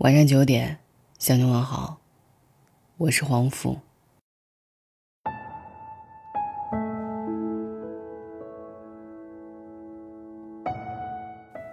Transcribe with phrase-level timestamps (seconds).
[0.00, 0.76] 晚上九点，
[1.18, 1.96] 向你问好，
[2.98, 3.78] 我是黄甫。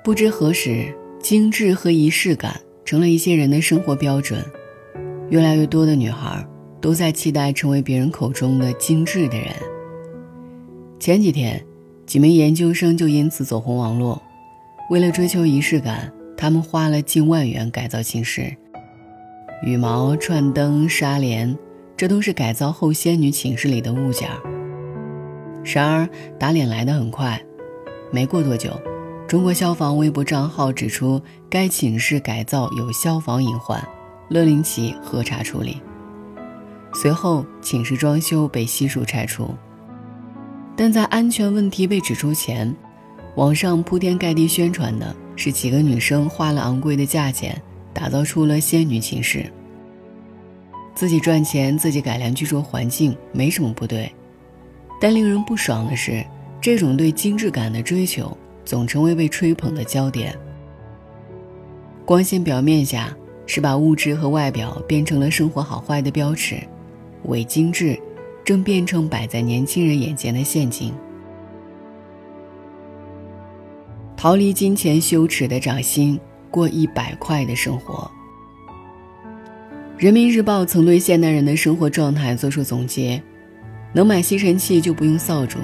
[0.02, 4.42] 不知何时，精致和仪式感成了一些人的生活标准。
[5.30, 6.48] 越来越多的女孩
[6.80, 9.54] 都在期待成为别人口中的精致的人。
[10.98, 11.62] 前几天，
[12.05, 14.24] 几名研究生就因此走红网络。
[14.90, 18.55] 为了追求仪式感，他们花了近万元改造寝室，
[19.63, 21.57] 羽毛、串灯、纱帘，
[21.96, 24.29] 这都是改造后仙女寝室里的物件。
[25.64, 27.41] 然而，打脸来得很快，
[28.11, 28.71] 没过多久。
[29.25, 33.81] 中国消防微博账号指出，该寝室改造有消防隐患，
[34.30, 35.81] 勒令其核查处理。
[36.94, 39.55] 随后，寝室装修被悉数拆除。
[40.75, 42.75] 但在安全问题被指出前，
[43.36, 47.59] 网上铺天盖地宣传的是几个女生花了昂贵的价钱
[47.94, 49.45] 打造出了仙女寝室。
[50.95, 54.11] 自己赚钱，自己改良居住环境，没什么不对。
[55.02, 56.23] 但令人不爽的是，
[56.61, 58.35] 这种对精致感的追求。
[58.66, 60.33] 总成为被吹捧的焦点。
[62.05, 63.13] 光鲜表面下
[63.45, 66.55] 是把物质和外表变成了生活好坏的标尺，
[67.25, 67.99] 伪精致
[68.45, 70.93] 正变成摆在年轻人眼前的陷阱。
[74.23, 76.17] 逃离金钱羞耻的掌心，
[76.49, 78.09] 过一百块的生活。
[79.97, 83.21] 人民日报曾对现代人的生活状态作出总结：
[83.91, 85.57] 能买吸尘器就不用扫帚，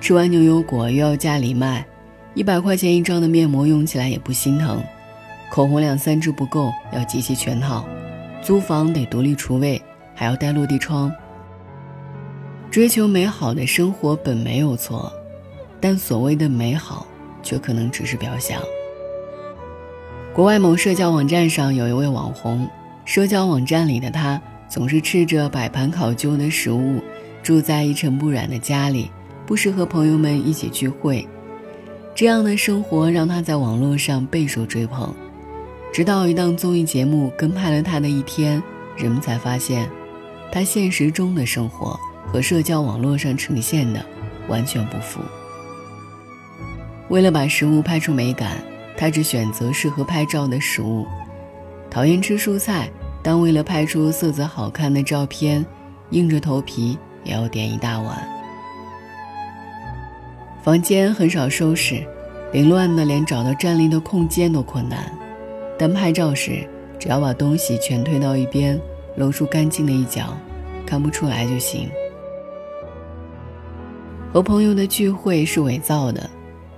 [0.00, 1.86] 吃完牛油果又要加藜麦。
[2.32, 4.82] 一百块钱一张的面膜用起来也不心疼，
[5.50, 7.86] 口红两三支不够，要集齐全套。
[8.42, 9.78] 租房得独立厨卫，
[10.14, 11.12] 还要带落地窗。
[12.70, 15.12] 追求美好的生活本没有错，
[15.78, 17.06] 但所谓的美好，
[17.42, 18.60] 却可能只是表象。
[20.32, 22.68] 国外某社交网站上有一位网红，
[23.04, 27.00] 社交网站里的他总是吃着摆盘考究的食物，
[27.42, 29.10] 住在一尘不染的家里，
[29.44, 31.26] 不时和朋友们一起聚会。
[32.14, 35.12] 这样的生活让他在网络上备受追捧，
[35.92, 38.62] 直到一档综艺节目跟拍了他的一天，
[38.96, 39.88] 人们才发现，
[40.52, 44.04] 他现实中的生活和社交网络上呈现的
[44.48, 45.20] 完全不符。
[47.10, 48.56] 为了把食物拍出美感，
[48.96, 51.04] 他只选择适合拍照的食物，
[51.90, 52.88] 讨厌吃蔬菜，
[53.20, 55.66] 但为了拍出色泽好看的照片，
[56.10, 58.16] 硬着头皮也要点一大碗。
[60.62, 62.06] 房间很少收拾，
[62.52, 65.10] 凌乱的连找到站立的空间都困难。
[65.76, 66.64] 但拍照时，
[66.96, 68.80] 只要把东西全推到一边，
[69.16, 70.36] 露出干净的一角，
[70.86, 71.90] 看不出来就行。
[74.32, 76.30] 和朋友的聚会是伪造的，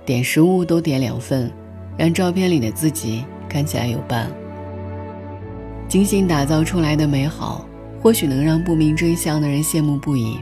[0.05, 1.51] 点食物都点两份，
[1.97, 4.31] 让照片里的自己看起来有伴。
[5.87, 7.65] 精心打造出来的美好，
[8.01, 10.37] 或许能让不明真相的人羡慕不已，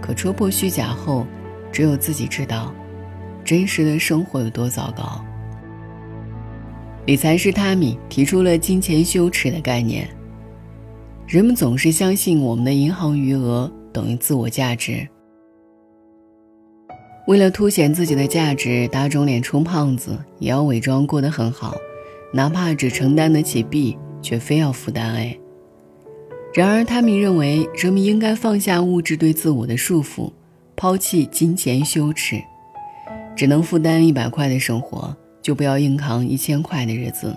[0.00, 1.26] 可戳破虚假后。
[1.72, 2.72] 只有自己知道，
[3.44, 5.22] 真实的生活有多糟糕。
[7.04, 10.08] 理财师汤米提出了“金钱羞耻”的概念。
[11.26, 15.06] 人们总是相信我们的银行余额等于自我价值。
[17.26, 21.74] 为了凸显自己的价值，打肿脸充胖子，也要伪装过得很好，
[22.32, 25.40] 哪怕只承担得起 B，却非要负担 A。
[26.54, 30.30] 然而，汤米认为，人们应该放下物质对自我的束缚。
[30.76, 32.36] 抛弃金钱羞耻，
[33.34, 37.34] 只能负担一百块的生活，就不要硬扛一千块的日子。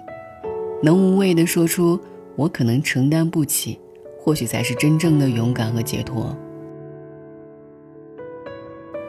[0.84, 1.98] 能无畏地说出
[2.36, 3.80] “我可能承担不起”，
[4.22, 6.38] 或许才是真正的勇敢和解脱。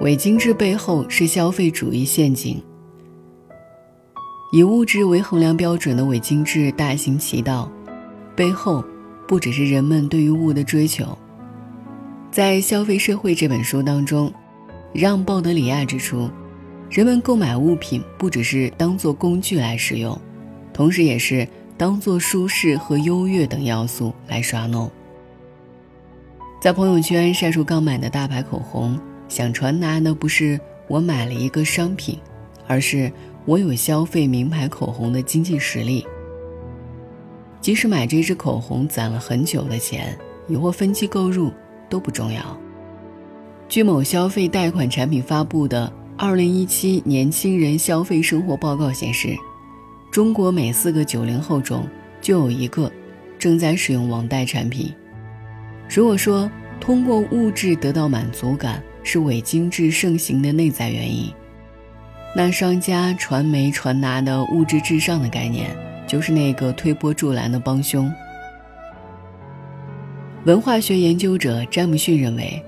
[0.00, 2.62] 伪精致背后是消费主义陷阱，
[4.50, 7.70] 以物质为衡量标准的伪精致大行其道，
[8.34, 8.82] 背后
[9.28, 11.16] 不只是人们对于物的追求。
[12.30, 14.32] 在《消费社会》这本书当中，
[14.94, 16.30] 让·鲍德里亚指出，
[16.88, 20.18] 人们购买物品不只是当做工具来使用，
[20.72, 21.46] 同时也是
[21.76, 24.90] 当做舒适和优越等要素来耍弄。
[26.58, 28.98] 在朋友圈晒出刚买的大牌口红，
[29.30, 32.18] 想传达的不是我买了一个商品，
[32.66, 33.10] 而是
[33.46, 36.06] 我有消费名牌口红的经济实力。
[37.62, 40.14] 即使买这支口红攒了很久的钱，
[40.46, 41.50] 亦或分期购入。
[41.90, 42.56] 都不重要。
[43.68, 49.36] 据某消费贷款产品发布的《二零一七年轻人消费生活报告》显示，
[50.08, 51.84] 中国每四个九零后中
[52.20, 52.88] 就有一个
[53.40, 54.94] 正在使用网贷产品。
[55.92, 56.48] 如果说
[56.78, 61.32] 通过物质得到满足感是伪精致盛行的内在原因，
[62.34, 65.70] 那商家、传媒传达的物质至上的概念，
[66.06, 68.12] 就是那个推波助澜的帮凶。
[70.44, 72.62] 文化学研究者詹姆逊认为，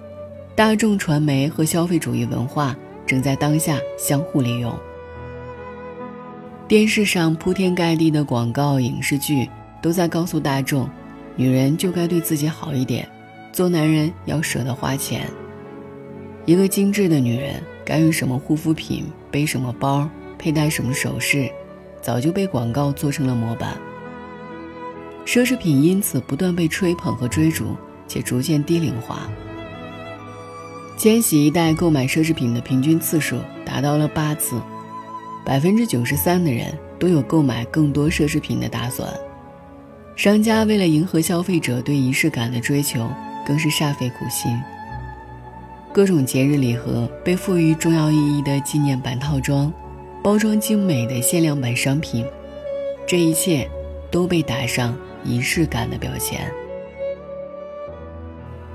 [0.55, 2.77] 大众传媒和消费主义文化
[3.07, 4.73] 正在当下相互利用。
[6.69, 9.49] 电视上铺天盖地的广告、影视剧
[9.81, 10.89] 都在告诉大众，
[11.37, 13.07] 女人就该对自己好一点，
[13.53, 15.27] 做男人要舍得花钱。
[16.45, 20.09] 一个精致的女人该用什么护肤品、背什么包、
[20.39, 21.49] 佩戴什么首饰，
[22.01, 23.77] 早就被广告做成了模板。
[25.25, 27.77] 奢侈品因此不断被吹捧和追逐，
[28.09, 29.31] 且逐渐低龄化。
[30.97, 34.61] 千禧一代购买奢侈品的平均次数达到了八次。
[35.45, 39.09] 百分之九十三的人都有购买更多奢侈品的打算，
[40.15, 43.09] 商家为了迎合消费者对仪式感的追求，
[43.45, 44.57] 更是煞费苦心。
[45.93, 49.71] 各种节日礼盒被赋予重要意义的纪念版套装，
[50.23, 52.25] 包装精美的限量版商品，
[53.07, 53.69] 这一切
[54.11, 56.51] 都被打上仪式感的标签。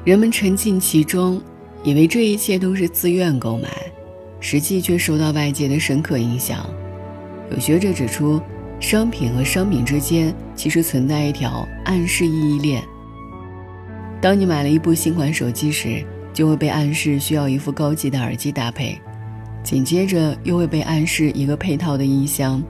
[0.05, 1.41] 人们沉浸其中，
[1.83, 3.67] 以为这一切都是自愿购买。
[4.39, 6.69] 实际却受到外界的深刻影响。
[7.49, 8.39] 有学者指出，
[8.79, 12.83] 商品和商品之间其实存在一条暗示意义链。
[14.21, 16.05] 当你买了一部新款手机时，
[16.37, 18.95] 就会被暗示需要一副高级的耳机搭配，
[19.63, 22.61] 紧接着又会被暗示一个配套的音箱。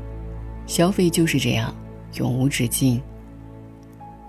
[0.66, 1.76] 消费就是这样，
[2.14, 3.02] 永无止境。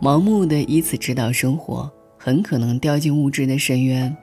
[0.03, 1.89] 盲目的以此指导生活，
[2.19, 4.17] 很可能掉进物质的深渊。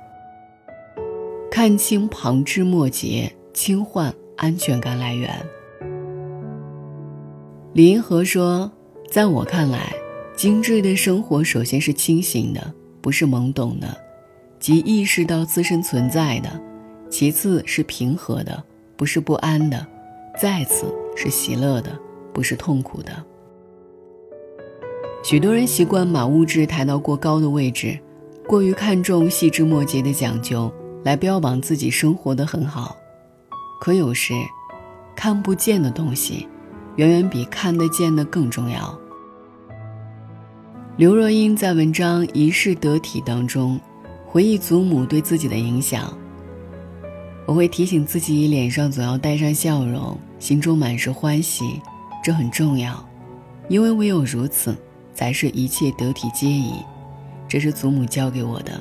[1.50, 5.32] 看清旁枝末节，轻换安全感来源。
[7.72, 8.70] 李银河说
[9.10, 9.94] ：“在我看来，
[10.36, 13.98] 精致的生活首先是清醒的，不是懵懂的，
[14.66, 16.50] 即意识到自身存在的；
[17.08, 18.64] 其次是平和的，
[18.98, 19.78] 不是不安的；
[20.42, 21.92] 再次是喜乐的，
[22.34, 23.12] 不是痛苦的。”
[25.24, 28.00] 许多人习惯把物质抬到过高的位置，
[28.48, 30.74] 过于看重细枝末节的讲究。
[31.04, 32.98] 来标榜自己生活的很好，
[33.80, 34.34] 可有时，
[35.16, 36.48] 看不见的东西，
[36.96, 39.00] 远远比看得见的更重要。
[40.98, 43.80] 刘若英在文章《一世得体》当中，
[44.36, 46.14] 回忆祖母对自己的影响。
[47.46, 51.80] 我会提醒自己，脸上总要带上笑容，心中满是欢喜，
[52.22, 53.08] 这很重要，
[53.70, 54.76] 因为唯有如此，
[55.14, 56.74] 才是一切得体皆宜。
[57.48, 58.78] 这是祖母教给我的。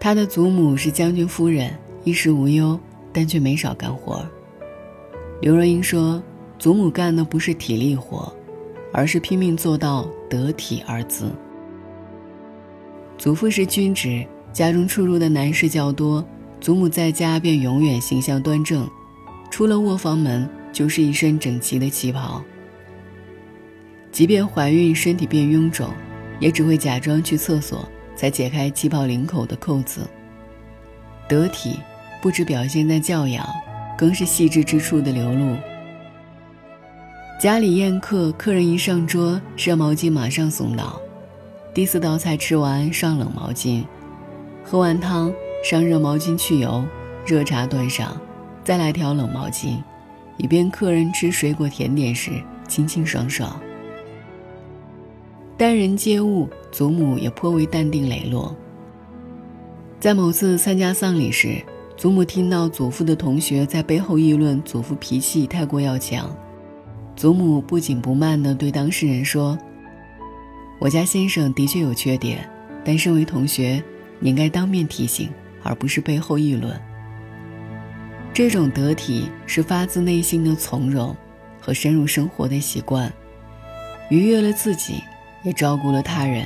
[0.00, 1.70] 他的祖母是将军夫人，
[2.02, 2.80] 衣食无忧，
[3.12, 4.26] 但却没少干活。
[5.42, 6.22] 刘若英说，
[6.58, 8.34] 祖母干的不是体力活，
[8.90, 11.30] 而是拼命做到“得体”二字。
[13.18, 16.24] 祖父是军职，家中出入的男士较多，
[16.60, 18.88] 祖母在家便永远形象端正，
[19.50, 22.42] 出了卧房门就是一身整齐的旗袍。
[24.10, 25.90] 即便怀孕，身体变臃肿，
[26.40, 27.86] 也只会假装去厕所。
[28.18, 30.00] 才解开旗袍领口的扣子。
[31.28, 31.78] 得体，
[32.20, 33.48] 不只表现在教养，
[33.96, 35.54] 更是细致之处的流露。
[37.40, 41.00] 家里宴客，客人一上桌，热毛巾马上送到；
[41.74, 43.84] 第四道菜吃完，上冷毛巾；
[44.64, 45.32] 喝完汤，
[45.62, 46.82] 上热毛巾去油；
[47.24, 48.20] 热茶端上，
[48.64, 49.76] 再来条冷毛巾，
[50.38, 52.32] 以便客人吃水果甜点时
[52.66, 53.60] 清清爽爽。
[55.56, 58.54] 待人接物，祖母也颇为淡定磊落。
[60.00, 61.62] 在某次参加丧礼时，
[61.96, 66.28] 祖母听到祖父的同学在背后议论祖父脾气太过要强，
[67.14, 69.58] 祖母不紧不慢地对当事人说
[70.78, 72.48] ：“我家先生的确有缺点，
[72.84, 73.82] 但身为同学，
[74.18, 75.28] 你应该当面提醒，
[75.62, 76.80] 而不是背后议论。”
[78.32, 81.16] 这种得体是发自内心的从容
[81.60, 83.12] 和深入生活的习惯，
[84.10, 85.02] 愉悦了自己。
[85.44, 86.44] 也照顾了他人。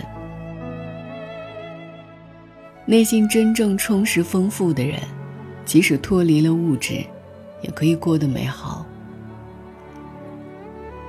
[2.84, 5.00] 内心真正充实丰富的人，
[5.64, 7.02] 即使脱离了物质，
[7.62, 8.84] 也可以过得美好。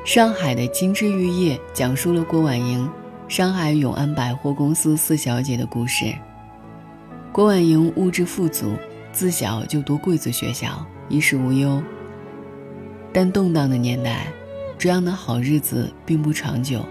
[0.06, 2.90] 上海的金枝玉叶讲述了郭婉莹，
[3.34, 6.14] 上海永安百货公司四小姐的故事。
[7.32, 8.76] 郭婉莹物质富足，
[9.12, 11.82] 自小就读贵族学校，衣食无忧。
[13.12, 14.28] 但动荡的年代，
[14.78, 16.86] 这样的好日子并不长久。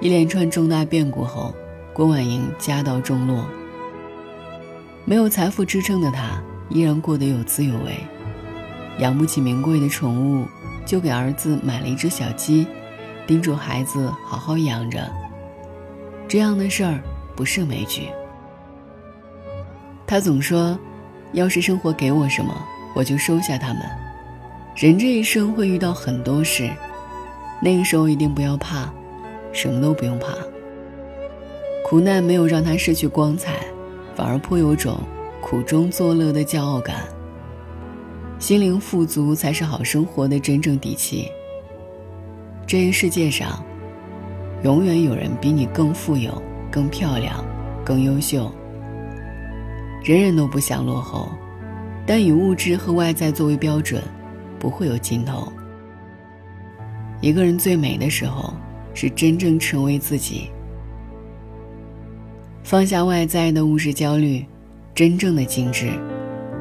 [0.00, 1.54] 一连串重大变故后，
[1.94, 3.46] 郭婉莹家道中落。
[5.04, 7.94] 没有财富支撑的她，依然过得有滋有味。
[8.98, 10.48] 养不起名贵的宠物，
[10.84, 12.66] 就给儿子买了一只小鸡，
[13.24, 15.08] 叮嘱孩子好好养着。
[16.30, 17.02] 这样的事儿
[17.34, 18.02] 不胜枚举。
[20.06, 20.78] 他总说
[21.34, 22.54] ：“要是生活给我什么，
[22.94, 23.82] 我就收下他们。”
[24.76, 26.70] 人这一生会遇到很多事，
[27.60, 28.88] 那个时候一定不要怕，
[29.52, 30.28] 什么都不用怕。
[31.84, 33.56] 苦难没有让他失去光彩，
[34.14, 35.00] 反而颇有种
[35.40, 37.08] 苦中作乐的骄傲感。
[38.38, 41.28] 心灵富足才是好生活的真正底气。
[42.68, 43.60] 这个世界上，
[44.62, 46.30] 永远有人比你更富有、
[46.70, 47.44] 更漂亮、
[47.84, 48.52] 更优秀。
[50.04, 51.28] 人人都不想落后，
[52.06, 54.02] 但以物质和外在作为标准，
[54.58, 55.50] 不会有尽头。
[57.20, 58.52] 一个人最美的时候，
[58.92, 60.50] 是真正成为自己。
[62.62, 64.44] 放下外在的物质焦虑，
[64.94, 65.90] 真正的精致。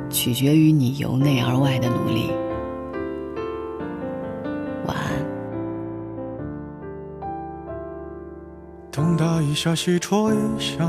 [0.09, 2.31] 取决于你由内而外的努力。
[9.49, 10.87] 一下，西戳一下，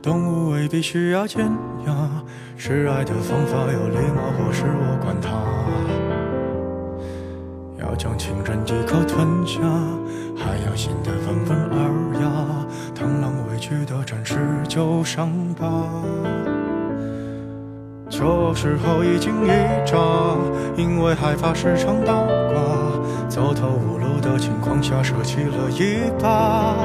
[0.00, 1.44] 动物未必需要尖
[1.84, 1.92] 牙。
[2.56, 5.28] 示爱的方法有礼貌，或是我管他。
[7.76, 9.60] 要将情人一口吞下，
[10.36, 11.82] 还要显得温文尔
[12.22, 12.30] 雅。
[12.94, 14.38] 螳螂委屈的展示
[14.68, 15.66] 旧伤疤。
[18.08, 19.48] 这时候一惊一
[19.84, 19.98] 乍，
[20.76, 26.76] 因为害怕时常倒挂，走投无路的情况下舍弃了一把。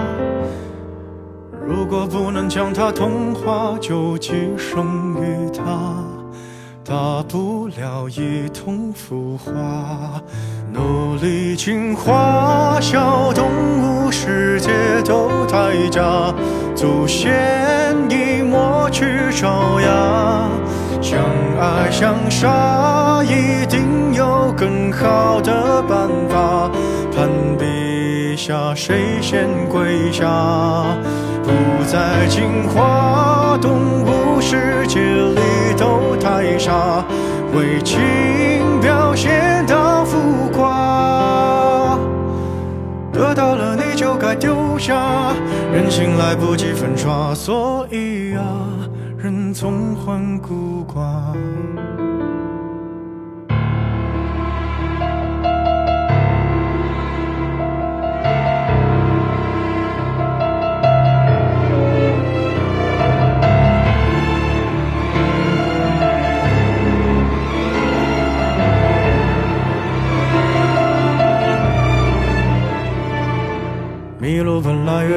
[1.65, 5.63] 如果不能将它同化，就寄生于它，
[6.83, 10.21] 大不了一同腐化。
[10.71, 13.45] 努力进化，小动
[13.79, 14.69] 物世界
[15.05, 16.33] 都太假，
[16.75, 20.49] 祖先已抹去爪牙。
[21.01, 21.19] 相
[21.59, 26.69] 爱相杀，一定有更好的办法。
[27.15, 30.97] 攀比下，谁先跪下？
[31.53, 35.39] 不再进化，动物世界里
[35.77, 37.05] 都太傻，
[37.53, 37.99] 为情
[38.81, 41.95] 表现到浮夸。
[43.11, 45.33] 得到了你就该丢下，
[45.71, 48.43] 人心来不及粉刷，所以啊。
[49.17, 50.97] 人总患孤寡。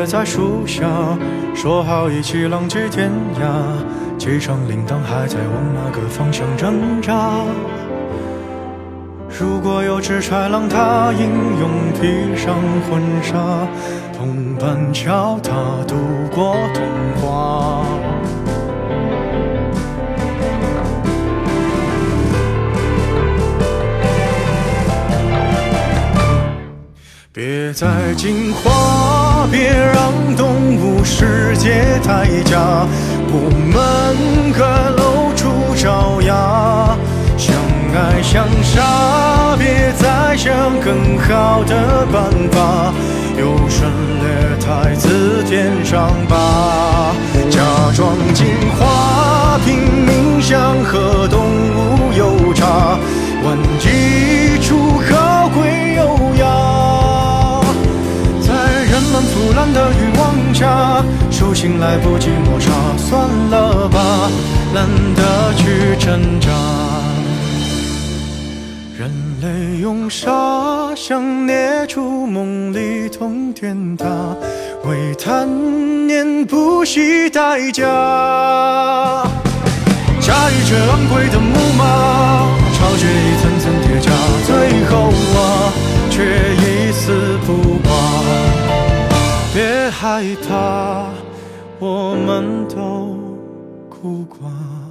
[0.07, 0.87] 在树下，
[1.55, 3.11] 说好一起浪迹天
[3.41, 4.19] 涯。
[4.19, 7.33] 系上铃铛，还在往哪个方向挣扎？
[9.29, 11.29] 如果有只豺狼，它英
[11.61, 11.71] 勇
[12.01, 12.55] 披上
[12.89, 13.35] 婚纱，
[14.17, 15.53] 同伴教它
[15.87, 15.97] 度
[16.35, 16.85] 过童
[17.21, 17.85] 话。
[27.33, 32.87] 别再进化，别让动物世界太假。
[33.29, 33.73] 我们
[34.53, 34.61] 该
[34.97, 36.97] 露出爪牙，
[37.37, 37.55] 相
[37.95, 42.95] 爱相杀，别再想更好的办法，
[43.37, 43.91] 优胜
[44.23, 47.13] 劣汰自填伤疤，
[47.51, 47.61] 假
[47.95, 48.47] 装进
[48.79, 49.77] 化，拼
[50.07, 52.99] 命想和动物有差，
[53.45, 54.16] 万一
[59.57, 61.03] 们腐烂的欲望下。
[61.31, 64.31] 手心来不及抹杀，算了吧，
[64.75, 66.51] 懒得去挣扎。
[68.99, 69.11] 人
[69.43, 74.07] 类用沙想捏出梦里通天塔，
[74.85, 77.85] 为贪念不惜代价。
[80.21, 81.85] 驾驭着昂贵的木马，
[82.75, 84.11] 巢穴一层层叠加，
[84.45, 85.73] 最后啊，
[86.11, 86.25] 却
[89.87, 91.13] 别害怕。
[91.79, 93.17] 我们都
[93.89, 94.86] 孤寡。